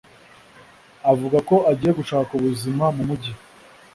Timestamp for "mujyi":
3.09-3.33